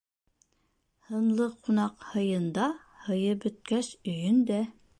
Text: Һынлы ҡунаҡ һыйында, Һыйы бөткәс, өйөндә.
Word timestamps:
Һынлы 1.09 1.45
ҡунаҡ 1.67 2.07
һыйында, 2.13 2.65
Һыйы 3.05 3.39
бөткәс, 3.45 3.91
өйөндә. 4.15 4.59